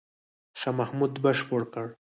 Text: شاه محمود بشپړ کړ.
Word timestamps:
شاه 0.59 0.75
محمود 0.79 1.13
بشپړ 1.23 1.61
کړ. 1.73 1.85